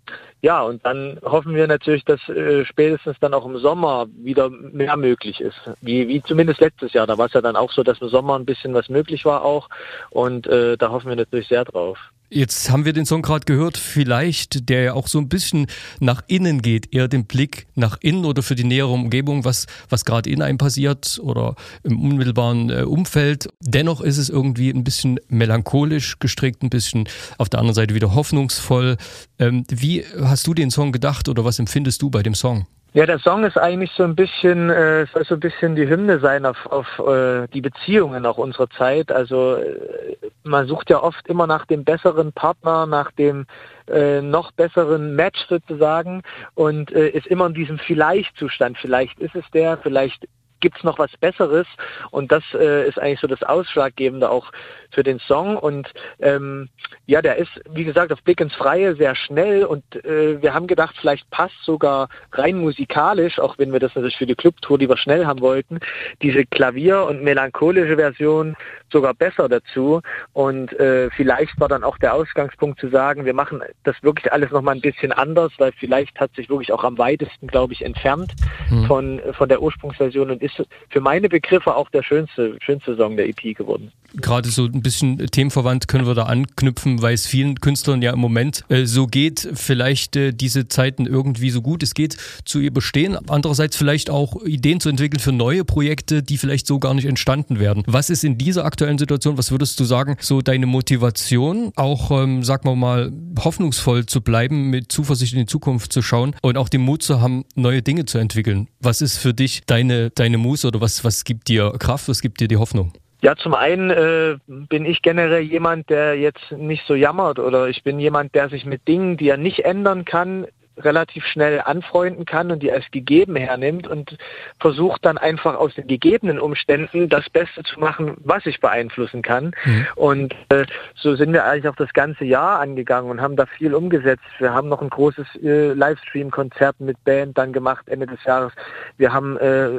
ja, 0.43 0.61
und 0.63 0.85
dann 0.85 1.21
hoffen 1.23 1.55
wir 1.55 1.69
natürlich, 1.69 2.05
dass 2.05 2.29
äh, 2.29 2.65
spätestens 2.65 3.17
dann 3.21 3.33
auch 3.33 3.47
im 3.47 3.59
Sommer 3.59 4.07
wieder 4.13 4.51
mehr 4.51 4.97
möglich 4.97 5.41
ist. 5.41 5.59
Wie, 5.81 6.09
wie 6.09 6.21
zumindest 6.21 6.61
letztes 6.61 6.93
Jahr. 6.93 7.07
Da 7.07 7.17
war 7.17 7.27
es 7.27 7.33
ja 7.33 7.41
dann 7.41 7.55
auch 7.55 7.71
so, 7.71 7.85
dass 7.85 8.01
im 8.01 8.09
Sommer 8.09 8.37
ein 8.37 8.45
bisschen 8.45 8.75
was 8.75 8.89
möglich 8.89 9.25
war 9.25 9.45
auch. 9.45 9.69
Und 10.11 10.49
äh, 10.49 10.77
da 10.77 10.91
hoffen 10.91 11.09
wir 11.09 11.17
natürlich 11.17 11.47
sehr 11.47 11.65
drauf. 11.65 11.97
Jetzt 12.35 12.71
haben 12.71 12.87
wir 12.87 12.95
den 12.95 13.05
Song 13.05 13.21
gerade 13.21 13.45
gehört, 13.45 13.77
vielleicht, 13.77 14.71
der 14.71 14.83
ja 14.83 14.93
auch 14.95 15.07
so 15.07 15.19
ein 15.19 15.29
bisschen 15.29 15.67
nach 16.01 16.23
innen 16.29 16.63
geht, 16.63 16.95
eher 16.95 17.07
den 17.07 17.27
Blick 17.27 17.67
nach 17.75 17.99
innen 18.01 18.25
oder 18.25 18.43
für 18.43 18.55
die 18.55 18.65
nähere 18.65 18.89
Umgebung, 18.89 19.45
was, 19.45 19.67
was 19.91 20.07
gerade 20.07 20.31
in 20.31 20.41
einem 20.41 20.57
passiert 20.57 21.21
oder 21.23 21.57
im 21.83 22.01
unmittelbaren 22.01 22.71
äh, 22.71 22.85
Umfeld. 22.85 23.51
Dennoch 23.61 24.01
ist 24.01 24.17
es 24.17 24.31
irgendwie 24.31 24.71
ein 24.71 24.83
bisschen 24.83 25.21
melancholisch 25.29 26.21
gestrickt, 26.21 26.63
ein 26.63 26.71
bisschen 26.71 27.07
auf 27.37 27.51
der 27.51 27.61
anderen 27.61 27.75
Seite 27.75 27.95
wieder 27.95 28.15
hoffnungsvoll. 28.15 28.97
Ähm, 29.39 29.65
wie 29.69 30.03
hast 30.19 30.47
du 30.47 30.55
den 30.55 30.71
Song 30.71 30.91
gedacht 30.91 31.29
oder 31.29 31.45
was 31.45 31.59
empfindest 31.59 32.01
du 32.01 32.09
bei 32.09 32.23
dem 32.23 32.35
Song? 32.35 32.67
Ja, 32.95 33.07
der 33.07 33.19
Song 33.21 33.43
ist 33.45 33.57
eigentlich 33.57 33.91
so 33.93 34.03
ein 34.03 34.15
bisschen, 34.15 34.69
äh, 34.69 35.07
soll 35.15 35.25
so 35.25 35.35
ein 35.35 35.41
bisschen 35.41 35.75
die 35.77 35.89
Hymne 35.89 36.19
sein 36.19 36.45
auf, 36.45 36.67
auf 36.67 36.99
äh, 36.99 37.49
die 37.49 37.63
Beziehungen 37.63 38.27
auch 38.27 38.37
unserer 38.37 38.69
Zeit. 38.69 39.11
Also 39.11 39.57
äh, 39.57 40.19
man 40.45 40.67
sucht 40.67 40.91
ja 40.91 41.03
oft 41.03 41.27
immer 41.27 41.47
nach 41.47 41.65
dem 41.65 41.85
besseren 41.85 42.35
Partner, 42.35 42.85
nach 42.85 43.11
dem 43.13 43.47
äh, 43.89 44.21
noch 44.21 44.53
besseren 44.53 45.17
Match 45.17 45.41
sozusagen 45.49 46.23
und 46.55 46.93
äh, 46.93 47.09
ist 47.09 47.27
immer 47.29 47.47
in 47.47 47.55
diesem 47.55 47.79
Vielleicht-Zustand. 47.79 48.77
Vielleicht 48.77 49.19
ist 49.21 49.37
es 49.37 49.51
der, 49.53 49.79
vielleicht 49.79 50.29
gibt's 50.61 50.85
noch 50.85 50.99
was 50.99 51.11
Besseres 51.17 51.67
und 52.11 52.31
das 52.31 52.43
äh, 52.53 52.87
ist 52.87 52.99
eigentlich 52.99 53.21
so 53.21 53.27
das 53.27 53.43
Ausschlaggebende 53.43 54.31
auch 54.31 54.53
für 54.93 55.03
den 55.03 55.19
Song 55.21 55.57
und 55.57 55.93
ähm, 56.21 56.69
ja, 57.07 57.23
der 57.23 57.37
ist, 57.37 57.51
wie 57.71 57.85
gesagt, 57.85 58.13
auf 58.13 58.23
Blick 58.23 58.41
ins 58.41 58.55
Freie 58.55 58.95
sehr 58.97 59.15
schnell 59.15 59.65
und 59.65 59.83
äh, 60.05 60.41
wir 60.41 60.55
haben 60.55 60.67
gedacht, 60.67 60.95
vielleicht 61.01 61.29
passt 61.31 61.57
sogar 61.65 62.09
rein 62.33 62.59
musikalisch, 62.59 63.39
auch 63.39 63.59
wenn 63.59 63.73
wir 63.73 63.81
das 63.81 63.95
natürlich 63.95 64.17
für 64.17 64.27
die 64.27 64.35
Clubtour 64.35 64.79
lieber 64.79 64.97
schnell 64.97 65.27
haben 65.27 65.41
wollten, 65.41 65.81
diese 66.23 66.45
Klavier- 66.45 67.07
und 67.07 67.23
melancholische 67.23 67.97
Version 67.97 68.57
sogar 68.91 69.15
besser 69.15 69.49
dazu 69.49 70.01
und 70.33 70.73
äh, 70.79 71.11
vielleicht 71.11 71.59
war 71.59 71.69
dann 71.69 71.85
auch 71.85 71.99
der 71.99 72.15
Ausgangspunkt 72.15 72.79
zu 72.81 72.89
sagen, 72.89 73.25
wir 73.25 73.35
machen 73.35 73.63
das 73.85 73.97
wirklich 74.03 74.33
alles 74.33 74.51
nochmal 74.51 74.75
ein 74.75 74.81
bisschen 74.81 75.13
anders, 75.13 75.53
weil 75.59 75.73
vielleicht 75.73 76.21
hat 76.21 76.35
sich 76.35 76.49
wirklich 76.49 76.73
auch 76.73 76.85
am 76.85 76.99
weitesten, 76.99 77.47
glaube 77.47 77.73
ich, 77.73 77.85
entfernt 77.85 78.33
hm. 78.69 78.87
von, 78.87 79.21
von 79.33 79.49
der 79.49 79.63
Ursprungsversion 79.63 80.31
und 80.31 80.43
ist 80.43 80.63
für 80.91 81.01
meine 81.01 81.29
Begriffe 81.29 81.75
auch 81.75 81.91
der 81.91 82.03
schönste, 82.03 82.57
schönste 82.61 82.97
Song 82.97 83.17
der 83.17 83.29
EP 83.29 83.57
geworden. 83.57 83.93
Gerade 84.15 84.51
so 84.51 84.65
ein 84.67 84.83
bisschen 84.83 85.19
themenverwandt 85.19 85.89
können 85.89 86.07
wir 86.07 86.15
da 86.15 86.25
anknüpfen, 86.25 87.03
weil 87.03 87.15
es 87.15 87.27
vielen 87.27 87.61
Künstlern 87.61 88.03
ja 88.03 88.13
im 88.13 88.19
Moment 88.19 88.65
äh, 88.69 88.85
so 88.85 89.07
geht, 89.07 89.49
vielleicht 89.55 90.17
äh, 90.17 90.33
diese 90.33 90.69
Zeiten 90.69 91.07
irgendwie 91.07 91.51
so 91.51 91.63
gut 91.63 91.83
es 91.83 91.95
geht 91.95 92.17
zu 92.45 92.61
überstehen. 92.61 93.17
Andererseits 93.29 93.77
vielleicht 93.77 94.11
auch 94.11 94.43
Ideen 94.45 94.81
zu 94.81 94.89
entwickeln 94.89 95.21
für 95.21 95.33
neue 95.33 95.65
Projekte, 95.65 96.23
die 96.23 96.39
vielleicht 96.39 96.67
so 96.67 96.79
gar 96.79 96.95
nicht 96.95 97.07
entstanden 97.07 97.59
werden. 97.59 97.83
Was 97.87 98.11
ist 98.11 98.25
in 98.25 98.39
dieser 98.39 98.65
aktuellen 98.65 98.99
Situation, 98.99 99.39
was 99.39 99.51
würdest 99.51 99.79
du 99.81 99.85
sagen, 99.85 100.17
so 100.21 100.43
deine 100.43 100.67
Motivation, 100.67 101.73
auch, 101.77 102.11
ähm, 102.11 102.43
sagen 102.43 102.69
wir 102.69 102.77
mal, 102.77 103.13
hoffnungsvoll 103.39 104.07
zu 104.07 104.21
bleiben, 104.21 104.71
mit 104.71 104.93
Zuversicht 104.93 105.33
in 105.33 105.41
die 105.41 105.47
Zukunft 105.47 105.93
zu 105.93 106.03
schauen 106.03 106.35
und 106.43 106.57
auch 106.59 106.69
den 106.69 106.83
Mut 106.83 107.03
zu 107.03 107.21
haben, 107.21 107.45
neue 107.55 107.83
Dinge 107.83 108.05
zu 108.05 108.19
entwickeln? 108.19 108.69
Was 108.81 109.01
ist 109.01 109.19
für 109.19 109.35
dich 109.35 109.63
deine, 109.67 110.11
deine 110.11 110.39
Muse 110.39 110.67
oder 110.69 110.81
was, 110.81 111.05
was 111.05 111.25
gibt 111.25 111.49
dir 111.49 111.73
Kraft, 111.79 112.09
was 112.09 112.21
gibt 112.21 112.41
dir 112.41 112.49
die 112.49 112.57
Hoffnung? 112.57 112.93
Ja, 113.23 113.37
zum 113.37 113.55
einen 113.55 113.91
äh, 113.91 114.37
bin 114.49 114.85
ich 114.85 115.01
generell 115.01 115.43
jemand, 115.43 115.89
der 115.91 116.19
jetzt 116.19 116.51
nicht 116.51 116.85
so 116.89 116.97
jammert 116.97 117.39
oder 117.39 117.69
ich 117.69 117.85
bin 117.85 118.01
jemand, 118.01 118.35
der 118.35 118.49
sich 118.49 118.67
mit 118.67 118.89
Dingen, 118.89 119.17
die 119.17 119.29
er 119.29 119.37
nicht 119.37 119.65
ändern 119.65 120.05
kann, 120.05 120.49
relativ 120.85 121.25
schnell 121.27 121.61
anfreunden 121.61 122.25
kann 122.25 122.51
und 122.51 122.63
die 122.63 122.73
als 122.73 122.85
gegeben 122.91 123.37
hernimmt 123.37 123.87
und 123.87 124.17
versucht 124.61 125.05
dann 125.05 125.19
einfach 125.19 125.57
aus 125.57 125.75
den 125.75 125.87
gegebenen 125.87 126.39
Umständen 126.39 127.09
das 127.09 127.29
Beste 127.31 127.63
zu 127.63 127.81
machen, 127.81 128.17
was 128.25 128.47
ich 128.47 128.61
beeinflussen 128.61 129.23
kann. 129.23 129.53
Mhm. 129.65 129.87
Und 129.97 130.35
äh, 130.49 130.67
so 130.95 131.17
sind 131.17 131.33
wir 131.33 131.45
eigentlich 131.45 131.69
auch 131.69 131.77
das 131.77 131.93
ganze 131.93 132.25
Jahr 132.25 132.61
angegangen 132.61 133.11
und 133.11 133.21
haben 133.21 133.37
da 133.37 133.47
viel 133.47 133.75
umgesetzt. 133.75 134.25
Wir 134.39 134.53
haben 134.53 134.69
noch 134.69 134.83
ein 134.83 134.91
großes 134.91 135.27
äh, 135.43 135.73
Livestream-Konzert 135.73 136.81
mit 136.81 137.03
Band 137.05 137.39
dann 137.39 137.53
gemacht 137.53 137.89
Ende 137.89 138.07
des 138.07 138.23
Jahres. 138.25 138.53
Wir 138.97 139.13
haben 139.13 139.37
äh, 139.39 139.71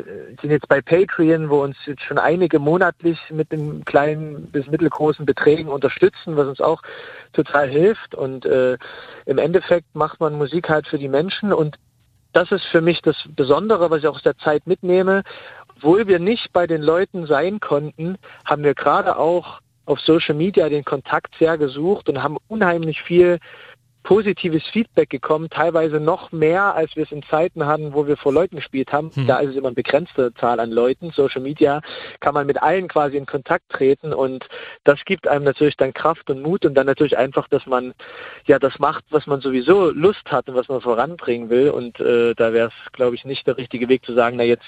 sind 0.42 0.52
jetzt 0.52 0.68
bei 0.68 0.82
Patreon, 0.82 1.50
wo 1.50 1.64
uns 1.64 1.78
jetzt 1.86 2.04
schon 2.04 2.18
einige 2.18 2.60
monatlich 2.60 3.20
mit 3.30 3.52
den 3.52 3.84
kleinen 3.86 4.48
bis 4.48 4.68
mittelgroßen 4.68 5.26
Beträgen 5.26 5.68
unterstützen, 5.68 6.36
was 6.38 6.48
uns 6.48 6.62
auch 6.62 6.82
total 7.34 7.68
hilft. 7.70 8.16
Und 8.16 8.46
äh, 8.46 8.78
im 9.26 9.38
Endeffekt 9.38 9.96
macht 9.96 10.20
man 10.20 10.34
Musik 10.34 10.70
halt 10.70 10.88
für 10.94 11.00
die 11.00 11.10
Menschen 11.10 11.52
und 11.52 11.80
das 12.34 12.52
ist 12.52 12.66
für 12.66 12.82
mich 12.82 13.02
das 13.02 13.16
Besondere, 13.36 13.90
was 13.90 14.00
ich 14.00 14.08
auch 14.08 14.18
aus 14.18 14.22
der 14.22 14.38
Zeit 14.38 14.68
mitnehme. 14.68 15.24
Obwohl 15.76 16.06
wir 16.06 16.20
nicht 16.20 16.54
bei 16.54 16.68
den 16.68 16.84
Leuten 16.84 17.26
sein 17.26 17.60
konnten, 17.60 18.20
haben 18.46 18.64
wir 18.64 18.76
gerade 18.76 19.18
auch 19.18 19.60
auf 19.86 20.00
Social 20.02 20.36
Media 20.36 20.70
den 20.70 20.86
Kontakt 20.86 21.34
sehr 21.40 21.58
gesucht 21.58 22.10
und 22.10 22.22
haben 22.22 22.38
unheimlich 22.48 23.02
viel 23.02 23.40
positives 24.04 24.64
Feedback 24.68 25.10
gekommen, 25.10 25.50
teilweise 25.50 26.00
noch 26.00 26.32
mehr, 26.32 26.76
als 26.76 26.96
wir 26.96 27.04
es 27.04 27.12
in 27.12 27.24
Zeiten 27.24 27.66
hatten, 27.66 27.94
wo 27.94 28.06
wir 28.06 28.18
vor 28.18 28.34
Leuten 28.34 28.58
gespielt 28.58 28.92
haben. 28.92 29.12
Hm. 29.14 29.28
Da 29.28 29.40
ist 29.40 29.52
es 29.52 29.56
immer 29.56 29.70
eine 29.70 29.76
begrenzte 29.76 30.34
Zahl 30.36 30.60
an 30.60 30.72
Leuten. 30.72 31.12
Social 31.12 31.42
Media 31.42 31.82
kann 32.20 32.34
man 32.34 32.46
mit 32.46 32.62
allen 32.62 32.88
quasi 32.88 33.18
in 33.18 33.26
Kontakt 33.26 33.70
treten 33.70 34.14
und 34.14 34.48
das 34.84 35.04
gibt 35.06 35.28
einem 35.28 35.46
natürlich 35.46 35.78
dann 35.78 35.94
Kraft 35.94 36.30
und 36.30 36.42
Mut 36.42 36.66
und 36.66 36.76
dann 36.76 36.86
natürlich 36.86 37.18
einfach, 37.18 37.48
dass 37.48 37.66
man 37.66 37.94
ja 38.46 38.60
das 38.60 38.78
macht, 38.80 39.06
was 39.10 39.26
man 39.26 39.42
sowieso 39.42 39.90
Lust 39.92 40.32
hat 40.32 40.50
und 40.50 40.56
was 40.56 40.68
man 40.68 40.82
voranbringen 40.82 41.50
will 41.50 41.70
und 41.70 42.00
äh, 42.00 42.34
da 42.36 42.54
wäre 42.54 42.68
es, 42.68 42.92
glaube 42.92 43.16
ich, 43.16 43.26
nicht 43.26 43.48
der 43.48 43.58
richtige 43.58 43.90
Weg 43.90 44.06
zu 44.06 44.14
sagen, 44.14 44.38
na 44.38 44.44
jetzt 44.44 44.66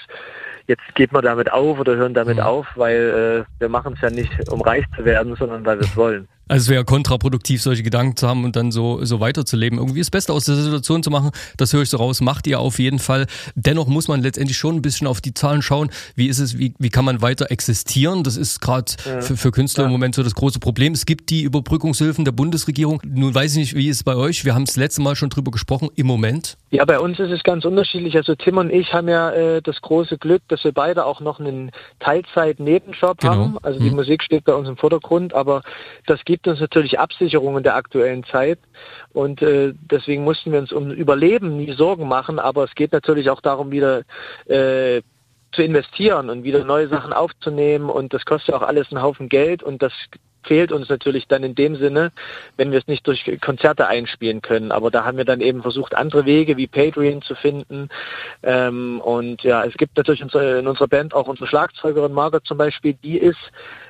jetzt 0.66 0.82
geht 0.94 1.12
man 1.12 1.22
damit 1.22 1.52
auf 1.52 1.78
oder 1.78 1.96
hören 1.96 2.14
damit 2.14 2.38
hm. 2.38 2.44
auf, 2.44 2.66
weil 2.74 3.46
äh, 3.46 3.60
wir 3.60 3.68
machen 3.68 3.94
es 3.94 4.00
ja 4.00 4.10
nicht, 4.10 4.30
um 4.50 4.60
reich 4.60 4.84
zu 4.96 5.04
werden, 5.04 5.36
sondern 5.36 5.64
weil 5.64 5.78
wir 5.78 5.84
es 5.84 5.96
wollen. 5.96 6.28
Also 6.48 6.64
es 6.64 6.68
wäre 6.68 6.84
kontraproduktiv, 6.84 7.60
solche 7.60 7.82
Gedanken 7.82 8.16
zu 8.16 8.28
haben 8.28 8.44
und 8.44 8.54
dann 8.54 8.70
so, 8.70 9.04
so 9.04 9.18
weiterzuleben. 9.18 9.78
Irgendwie 9.78 9.98
das 9.98 10.10
Beste 10.10 10.32
aus 10.32 10.44
der 10.44 10.54
Situation 10.54 11.02
zu 11.02 11.10
machen, 11.10 11.30
das 11.56 11.72
höre 11.72 11.82
ich 11.82 11.90
so 11.90 11.96
raus, 11.96 12.20
macht 12.20 12.46
ihr 12.46 12.60
auf 12.60 12.78
jeden 12.78 13.00
Fall. 13.00 13.26
Dennoch 13.56 13.88
muss 13.88 14.06
man 14.06 14.22
letztendlich 14.22 14.56
schon 14.56 14.76
ein 14.76 14.82
bisschen 14.82 15.08
auf 15.08 15.20
die 15.20 15.34
Zahlen 15.34 15.60
schauen. 15.62 15.90
Wie 16.14 16.28
ist 16.28 16.38
es, 16.38 16.58
wie, 16.58 16.72
wie 16.78 16.90
kann 16.90 17.04
man 17.04 17.20
weiter 17.20 17.50
existieren? 17.50 18.22
Das 18.22 18.36
ist 18.36 18.60
gerade 18.60 18.92
ja. 19.04 19.20
für, 19.22 19.36
für 19.36 19.50
Künstler 19.50 19.84
ja. 19.84 19.86
im 19.86 19.92
Moment 19.92 20.14
so 20.14 20.22
das 20.22 20.34
große 20.34 20.60
Problem. 20.60 20.92
Es 20.92 21.04
gibt 21.04 21.30
die 21.30 21.42
Überbrückungshilfen 21.42 22.24
der 22.24 22.32
Bundesregierung. 22.32 23.00
Nun 23.04 23.34
weiß 23.34 23.52
ich 23.52 23.58
nicht, 23.58 23.74
wie 23.74 23.88
ist 23.88 23.96
es 23.96 24.04
bei 24.04 24.14
euch? 24.14 24.44
Wir 24.44 24.54
haben 24.54 24.64
es 24.64 24.76
letzte 24.76 25.02
Mal 25.02 25.16
schon 25.16 25.30
drüber 25.30 25.50
gesprochen, 25.50 25.88
im 25.96 26.06
Moment. 26.06 26.56
Ja, 26.70 26.84
bei 26.84 27.00
uns 27.00 27.18
ist 27.18 27.30
es 27.30 27.42
ganz 27.42 27.64
unterschiedlich. 27.64 28.16
Also 28.16 28.36
Tim 28.36 28.58
und 28.58 28.70
ich 28.70 28.92
haben 28.92 29.08
ja 29.08 29.30
äh, 29.30 29.62
das 29.62 29.80
große 29.80 30.18
Glück, 30.18 30.42
dass 30.48 30.62
wir 30.62 30.72
beide 30.72 31.06
auch 31.06 31.20
noch 31.20 31.40
einen 31.40 31.72
Teilzeit-Nebenjob 32.00 33.18
genau. 33.18 33.32
haben. 33.32 33.58
Also 33.62 33.80
die 33.80 33.88
hm. 33.88 33.96
Musik 33.96 34.22
steht 34.22 34.44
bei 34.44 34.54
uns 34.54 34.68
im 34.68 34.76
Vordergrund, 34.76 35.34
aber 35.34 35.62
das 36.06 36.24
gibt 36.36 36.48
uns 36.48 36.60
natürlich 36.60 36.98
Absicherungen 36.98 37.62
der 37.62 37.76
aktuellen 37.76 38.22
Zeit. 38.24 38.58
Und 39.14 39.40
äh, 39.40 39.72
deswegen 39.90 40.22
mussten 40.22 40.52
wir 40.52 40.58
uns 40.58 40.70
um 40.70 40.90
Überleben 40.90 41.56
nie 41.56 41.72
Sorgen 41.72 42.06
machen. 42.06 42.38
Aber 42.38 42.64
es 42.64 42.74
geht 42.74 42.92
natürlich 42.92 43.30
auch 43.30 43.40
darum, 43.40 43.70
wieder 43.70 44.02
äh, 44.44 45.00
zu 45.52 45.62
investieren 45.62 46.28
und 46.28 46.44
wieder 46.44 46.62
neue 46.62 46.88
Sachen 46.88 47.14
aufzunehmen. 47.14 47.88
Und 47.88 48.12
das 48.12 48.26
kostet 48.26 48.54
auch 48.54 48.60
alles 48.60 48.92
einen 48.92 49.00
Haufen 49.00 49.30
Geld. 49.30 49.62
Und 49.62 49.80
das 49.80 49.94
fehlt 50.42 50.72
uns 50.72 50.90
natürlich 50.90 51.26
dann 51.26 51.42
in 51.42 51.54
dem 51.54 51.76
Sinne, 51.76 52.12
wenn 52.58 52.70
wir 52.70 52.80
es 52.80 52.86
nicht 52.86 53.06
durch 53.06 53.24
Konzerte 53.40 53.86
einspielen 53.86 54.42
können. 54.42 54.72
Aber 54.72 54.90
da 54.90 55.06
haben 55.06 55.16
wir 55.16 55.24
dann 55.24 55.40
eben 55.40 55.62
versucht, 55.62 55.94
andere 55.94 56.26
Wege 56.26 56.58
wie 56.58 56.66
Patreon 56.66 57.22
zu 57.22 57.34
finden. 57.34 57.88
Ähm, 58.42 59.00
und 59.00 59.42
ja, 59.42 59.64
es 59.64 59.72
gibt 59.78 59.96
natürlich 59.96 60.20
in 60.20 60.66
unserer 60.66 60.88
Band 60.88 61.14
auch 61.14 61.28
unsere 61.28 61.48
Schlagzeugerin 61.48 62.12
Margaret 62.12 62.44
zum 62.44 62.58
Beispiel, 62.58 62.92
die 62.92 63.16
ist 63.16 63.40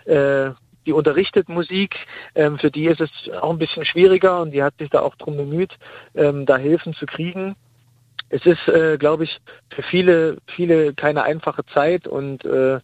äh, 0.05 0.53
die 0.87 0.93
unterrichtet 0.93 1.49
Musik, 1.49 1.97
ähm, 2.35 2.59
für 2.59 2.71
die 2.71 2.87
ist 2.87 3.01
es 3.01 3.11
auch 3.41 3.51
ein 3.51 3.59
bisschen 3.59 3.85
schwieriger 3.85 4.41
und 4.41 4.53
die 4.53 4.63
hat 4.63 4.75
sich 4.79 4.89
da 4.91 5.01
auch 5.01 5.17
drum 5.17 5.37
bemüht, 5.37 5.77
ähm, 6.15 6.47
da 6.47 6.57
Hilfen 6.57 6.95
zu 6.95 7.07
kriegen. 7.07 7.57
Es 8.29 8.45
ist, 8.47 8.67
äh, 8.69 8.97
glaube 8.99 9.25
ich, 9.25 9.39
für 9.75 9.83
viele, 9.83 10.39
viele 10.47 10.95
keine 10.95 11.23
einfache 11.23 11.65
Zeit 11.67 12.09
und 12.09 12.45
äh, 12.45 12.81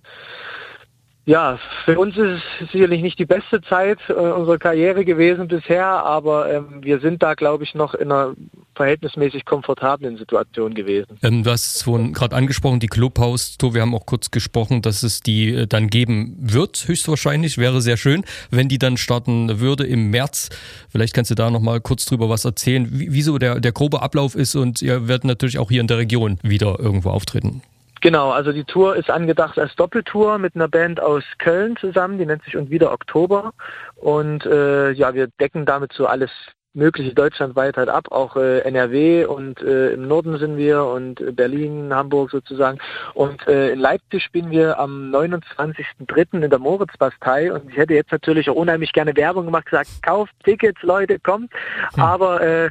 Ja, 1.25 1.59
für 1.85 1.99
uns 2.00 2.17
ist 2.17 2.43
es 2.61 2.73
sicherlich 2.73 3.00
nicht 3.00 3.17
die 3.17 3.26
beste 3.26 3.61
Zeit 3.62 3.99
äh, 4.09 4.12
unserer 4.12 4.59
Karriere 4.59 5.05
gewesen 5.05 5.47
bisher, 5.47 5.87
aber 5.87 6.52
ähm, 6.52 6.83
wir 6.83 6.99
sind 6.99 7.23
da, 7.23 7.35
glaube 7.35 7.62
ich, 7.62 7.75
noch 7.76 7.95
in 7.95 8.11
einer 8.11 8.35
verhältnismäßig 8.75 9.45
komfortablen 9.45 10.17
Situation 10.17 10.75
gewesen. 10.75 11.19
Ähm, 11.23 11.45
du 11.45 11.50
hast 11.50 11.76
es 11.76 11.83
vorhin 11.83 12.12
gerade 12.12 12.35
angesprochen, 12.35 12.81
die 12.81 12.88
Clubhouse-Tour. 12.88 13.73
Wir 13.73 13.83
haben 13.83 13.95
auch 13.95 14.05
kurz 14.05 14.33
gesprochen, 14.33 14.83
dass 14.83 15.05
es 15.05 15.21
die 15.21 15.55
äh, 15.55 15.67
dann 15.69 15.88
geben 15.88 16.37
wird, 16.41 16.88
höchstwahrscheinlich. 16.88 17.57
Wäre 17.57 17.81
sehr 17.81 17.97
schön, 17.97 18.25
wenn 18.50 18.69
die 18.69 18.79
dann 18.79 18.97
starten 18.97 19.61
würde 19.61 19.85
im 19.85 20.11
März. 20.11 20.49
Vielleicht 20.91 21.14
kannst 21.14 21.31
du 21.31 21.37
da 21.37 21.50
nochmal 21.50 21.81
kurz 21.81 22.05
drüber 22.05 22.31
was 22.31 22.45
erzählen, 22.45 22.88
wie, 22.91 23.12
wie 23.12 23.38
der, 23.38 23.61
der 23.61 23.73
grobe 23.73 24.02
Ablauf 24.02 24.35
ist 24.35 24.57
und 24.57 24.83
ihr 24.83 25.07
werdet 25.07 25.25
natürlich 25.25 25.61
auch 25.61 25.71
hier 25.71 25.81
in 25.81 25.87
der 25.87 25.99
Region 25.99 26.38
wieder 26.43 26.81
irgendwo 26.81 27.11
auftreten. 27.11 27.62
Genau, 28.02 28.32
also 28.32 28.50
die 28.50 28.64
Tour 28.64 28.97
ist 28.97 29.11
angedacht 29.11 29.61
als 29.61 29.76
Doppeltour 29.76 30.38
mit 30.38 30.56
einer 30.56 30.66
Band 30.66 30.99
aus 31.00 31.23
Köln 31.38 31.76
zusammen, 31.76 32.18
die 32.18 32.26
nennt 32.26 32.42
sich 32.42 32.56
Und 32.56 32.68
wieder 32.68 32.92
Oktober. 32.92 33.52
Und 33.94 34.44
äh, 34.44 34.90
ja, 34.90 35.14
wir 35.14 35.28
decken 35.38 35.64
damit 35.66 35.92
so 35.92 36.06
alles 36.06 36.30
mögliche 36.75 37.14
deutschlandweit 37.14 37.76
halt 37.76 37.88
ab, 37.88 38.11
auch 38.11 38.37
äh, 38.37 38.61
NRW 38.61 39.26
und 39.26 39.61
äh, 39.61 39.91
im 39.91 40.09
Norden 40.09 40.38
sind 40.38 40.57
wir 40.57 40.85
und 40.85 41.21
äh, 41.21 41.31
Berlin, 41.31 41.93
Hamburg 41.95 42.31
sozusagen. 42.31 42.79
Und 43.14 43.47
äh, 43.47 43.73
in 43.73 43.79
Leipzig 43.79 44.23
spielen 44.23 44.50
wir 44.50 44.79
am 44.79 45.11
29.03. 45.12 46.43
in 46.43 46.50
der 46.50 46.59
Moritzbastei 46.59 47.52
und 47.52 47.71
ich 47.71 47.76
hätte 47.76 47.95
jetzt 47.95 48.11
natürlich 48.11 48.49
auch 48.49 48.55
unheimlich 48.55 48.93
gerne 48.93 49.14
Werbung 49.17 49.45
gemacht, 49.47 49.67
gesagt, 49.67 49.91
kauft 50.02 50.33
Tickets, 50.45 50.83
Leute, 50.83 51.19
kommt. 51.19 51.52
Hm. 51.95 52.02
Aber 52.02 52.41
äh, 52.41 52.71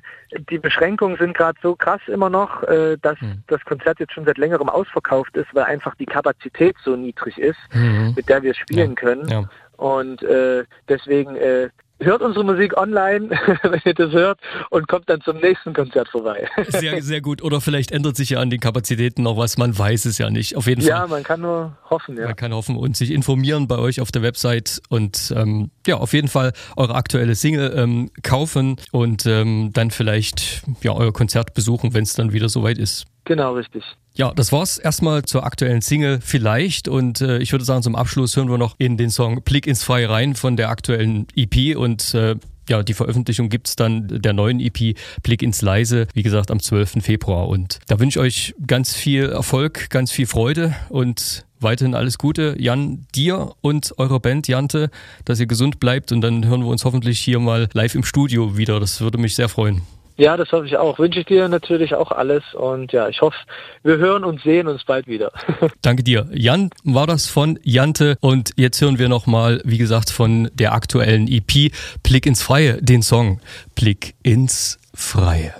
die 0.50 0.58
Beschränkungen 0.58 1.17
sind 1.17 1.38
gerade 1.38 1.60
so 1.62 1.75
krass 1.75 2.01
immer 2.08 2.29
noch, 2.29 2.63
äh, 2.63 2.98
dass 3.01 3.20
hm. 3.20 3.43
das 3.48 3.63
Konzert 3.65 4.00
jetzt 4.00 4.13
schon 4.13 4.25
seit 4.25 4.38
längerem 4.38 4.70
ausverkauft 4.70 5.36
ist, 5.38 5.53
weil 5.53 5.65
einfach 5.65 5.93
die 5.96 6.05
Kapazität 6.05 6.75
so 6.84 6.96
niedrig 6.96 7.38
ist, 7.38 7.60
mhm. 7.74 8.13
mit 8.15 8.29
der 8.29 8.41
wir 8.41 8.53
spielen 8.53 8.91
ja. 8.91 8.96
können. 8.96 9.27
Ja. 9.29 9.50
Und 9.77 10.22
äh, 10.24 10.63
deswegen 10.88 11.36
äh, 11.36 11.70
hört 12.01 12.22
unsere 12.22 12.43
Musik 12.43 12.77
online, 12.77 13.29
wenn 13.63 13.81
ihr 13.86 13.93
das 13.93 14.12
hört, 14.12 14.39
und 14.70 14.88
kommt 14.88 15.10
dann 15.10 15.22
zum 15.22 15.38
nächsten 15.38 15.74
Konzert 15.74 16.10
vorbei. 16.10 16.48
Sehr, 16.67 17.01
sehr 17.01 17.22
gut. 17.22 17.41
Oder 17.41 17.62
vielleicht 17.62 17.91
ändert 17.91 18.15
sich 18.15 18.31
ja 18.31 18.39
an 18.39 18.50
den 18.50 18.60
Kapazitäten 18.60 19.24
noch 19.24 19.38
was, 19.38 19.58
man 19.58 19.77
weiß 19.77 20.05
es 20.05 20.17
ja 20.17 20.29
nicht. 20.29 20.55
Auf 20.55 20.67
jeden 20.67 20.81
Fall. 20.81 20.89
Ja, 20.89 21.08
man 21.08 21.24
kann 21.24 21.41
nur 21.41 21.77
hoffen, 21.89 22.17
ja. 22.17 22.25
Man 22.25 22.36
kann 22.36 22.53
hoffen 22.53 22.75
und 22.75 22.96
sich 22.98 23.12
informieren 23.12 23.67
bei 23.67 23.77
euch 23.77 24.01
auf 24.01 24.12
der 24.12 24.22
Website 24.22 24.81
und 24.89 25.34
ähm, 25.36 25.72
ja, 25.86 25.98
auf 25.98 26.13
jeden 26.13 26.27
Fall 26.27 26.53
eure 26.75 26.96
aktuelle 26.96 27.36
Single 27.36 27.74
ähm, 27.75 28.12
kaufen 28.24 28.77
und 28.91 29.25
ähm, 29.25 29.72
dann 29.74 29.91
vielleicht 29.91 30.63
ja 30.81 30.93
euer 30.93 31.13
Konzert 31.13 31.53
besuchen, 31.53 31.93
wenn 31.93 32.03
es 32.03 32.13
dann 32.13 32.34
wieder 32.34 32.50
soweit 32.50 32.77
ist. 32.77 33.05
Genau, 33.25 33.54
richtig. 33.54 33.84
Ja, 34.13 34.34
das 34.34 34.51
war's 34.51 34.78
erstmal 34.78 35.24
zur 35.24 35.46
aktuellen 35.46 35.82
Single 35.82 36.20
vielleicht 36.22 36.88
und 36.88 37.22
äh, 37.22 37.38
ich 37.38 37.51
würde 37.54 37.63
sagen, 37.63 37.84
zum 37.84 37.96
Abschluss 37.96 38.36
hören 38.36 38.50
wir 38.50 38.58
noch 38.58 38.75
in 38.78 38.98
den 38.98 39.10
Song 39.10 39.42
Blick 39.42 39.68
ins 39.68 39.84
Freie 39.84 40.10
rein 40.10 40.36
von 40.36 40.58
der 40.58 40.70
aktuellen 40.70 41.28
EP 41.36 41.78
und 41.78 42.13
äh, 42.13 42.36
ja, 42.70 42.84
die 42.84 42.94
Veröffentlichung 42.94 43.50
gibt's 43.50 43.75
dann 43.75 44.08
der 44.08 44.34
neuen 44.34 44.60
EP 44.60 44.96
Blick 45.24 45.42
ins 45.42 45.62
Leise, 45.62 46.08
wie 46.13 46.24
gesagt, 46.24 46.51
am 46.51 46.60
12. 46.60 47.04
Februar. 47.04 47.48
Und 47.48 47.80
da 47.88 48.00
wünsche 48.00 48.20
ich 48.20 48.25
euch 48.25 48.56
ganz 48.66 48.94
viel 48.94 49.30
Erfolg, 49.30 49.90
ganz 49.90 50.12
viel 50.12 50.25
Freude 50.25 50.75
und 50.90 51.46
weiterhin 51.60 51.96
alles 51.96 52.18
Gute. 52.18 52.56
Jan, 52.60 53.06
dir 53.13 53.54
und 53.62 53.94
eurer 53.98 54.20
Band 54.20 54.48
Jante, 54.48 54.90
dass 55.25 55.40
ihr 55.40 55.48
gesund 55.48 55.80
bleibt 55.80 56.12
und 56.12 56.22
dann 56.22 56.46
hören 56.46 56.62
wir 56.62 56.70
uns 56.70 56.86
hoffentlich 56.86 57.20
hier 57.20 57.40
mal 57.40 57.70
live 57.74 57.96
im 57.96 58.04
Studio 58.04 58.58
wieder. 58.58 58.80
Das 58.80 59.01
würde 59.01 59.18
mich 59.18 59.36
sehr 59.36 59.50
freuen. 59.50 59.82
Ja, 60.22 60.38
das 60.38 60.51
hoffe 60.51 60.68
ich 60.68 60.78
auch. 60.78 61.00
Wünsche 61.00 61.22
ich 61.22 61.25
dir 61.25 61.50
natürlich 61.50 61.96
auch 61.96 62.12
alles 62.12 62.44
und 62.54 62.92
ja, 62.92 63.10
ich 63.10 63.22
hoffe, 63.22 63.38
wir 63.82 63.98
hören 63.98 64.24
und 64.24 64.40
sehen 64.44 64.68
uns 64.68 64.84
bald 64.84 65.08
wieder. 65.08 65.32
Danke 65.82 66.04
dir. 66.04 66.28
Jan 66.32 66.70
war 66.84 67.08
das 67.08 67.25
von 67.25 67.58
Jante 67.63 68.18
und 68.22 68.51
jetzt 68.56 68.80
hören 68.82 69.00
wir 69.00 69.10
nochmal, 69.10 69.63
wie 69.66 69.80
gesagt, 69.80 70.12
von 70.12 70.51
der 70.54 70.74
aktuellen 70.74 71.28
EP 71.28 71.74
Blick 72.04 72.28
ins 72.28 72.44
Freie, 72.44 72.80
den 72.84 73.01
Song 73.01 73.40
Blick 73.74 74.13
ins 74.22 74.77
Freie. 74.94 75.55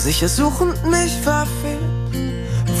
Sicher 0.00 0.28
suchend 0.28 0.74
mich 0.90 1.12
verfehlt, 1.22 1.78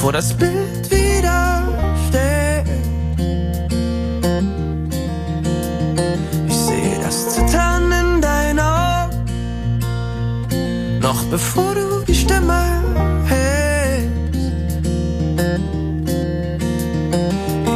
vor 0.00 0.12
das 0.12 0.34
Bild 0.34 0.90
wieder 0.90 1.68
steht. 2.08 2.66
Ich 6.48 6.56
sehe 6.56 6.98
das 7.02 7.34
Zittern 7.34 7.92
in 7.92 8.20
deinen 8.20 8.58
Augen, 8.58 9.24
noch 11.00 11.22
bevor 11.24 11.74
du 11.74 12.04
die 12.06 12.14
Stimme 12.14 12.82
hältst. 13.26 14.50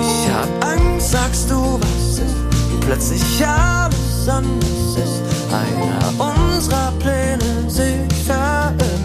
Ich 0.00 0.30
hab 0.32 0.48
Angst, 0.64 1.10
sagst 1.12 1.50
du, 1.50 1.78
was 1.80 2.18
ist, 2.18 2.36
und 2.72 2.80
plötzlich 2.80 3.46
alles 3.46 4.28
anders 4.28 4.96
ist. 4.96 5.22
Einer 5.52 6.12
unserer 6.18 6.92
Pläne 6.98 7.70
sich 7.70 8.24
verirrt 8.26 8.97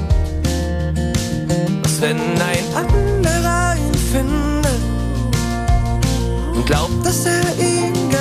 wenn 2.03 2.19
ein 2.19 2.65
anderer 2.75 3.77
ihn 3.77 3.93
findet 3.93 4.81
und 6.53 6.65
glaubt, 6.65 7.05
dass 7.05 7.25
er 7.25 7.57
ihn 7.57 8.12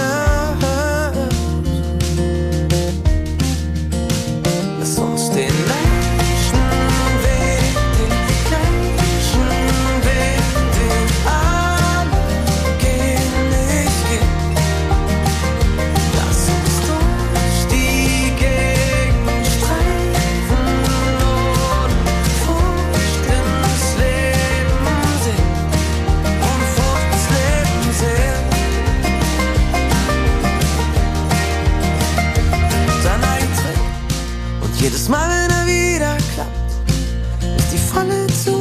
ist 37.95 38.47
die 38.47 38.52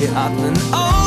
wir 0.00 0.16
atmen. 0.16 0.54
Aus, 0.72 0.99